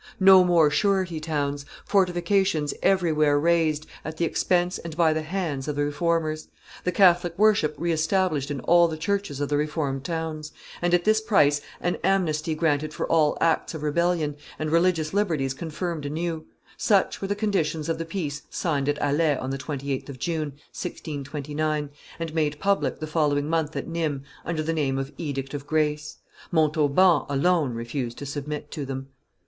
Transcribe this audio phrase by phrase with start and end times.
[0.19, 5.75] No more surety towns; fortifications everywhere razed, at the expense and by the hands of
[5.75, 6.47] the Reformers;
[6.85, 11.03] the Catholic worship re established in all the churches of the Reformed towns; and, at
[11.03, 16.47] this price, an amnesty granted for all acts of rebellion, and religious liberties confirmed anew,
[16.77, 20.53] such were the conditions of the peace signed at Alais on the 28th of June,
[20.73, 25.67] 1629, and made public the following month at Nimes, under the name of Edict of
[25.67, 26.17] Grace.
[26.51, 29.09] Montauban alone refused to submit to them.